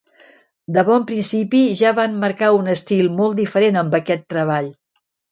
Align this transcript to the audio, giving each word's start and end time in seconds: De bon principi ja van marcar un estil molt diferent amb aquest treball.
De 0.75 0.83
bon 0.85 1.03
principi 1.09 1.59
ja 1.81 1.91
van 1.99 2.15
marcar 2.23 2.49
un 2.59 2.71
estil 2.73 3.11
molt 3.19 3.37
diferent 3.41 3.77
amb 3.83 3.99
aquest 3.99 4.25
treball. 4.35 4.71